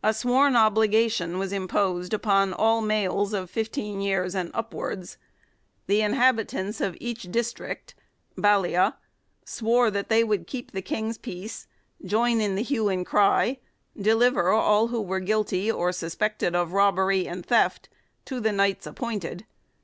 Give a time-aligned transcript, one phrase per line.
[0.00, 5.18] A sworn obliga tion was imposed upon all males of fifteen years and upwards.
[5.88, 7.92] The inhabitants of each district("
[8.44, 8.94] ballia")
[9.56, 11.66] swore that they would keep the King's peace,
[12.04, 13.58] join in the hue and cry,
[14.00, 17.88] deliver all who were guilty or sus pected of robbery and theft
[18.26, 19.46] to the knights appointed.